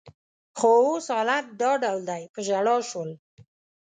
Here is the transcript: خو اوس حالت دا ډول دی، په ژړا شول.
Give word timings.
خو 0.57 0.69
اوس 0.87 1.05
حالت 1.15 1.45
دا 1.61 1.71
ډول 1.83 1.99
دی، 2.09 2.23
په 2.33 2.39
ژړا 2.47 2.75
شول. 2.89 3.09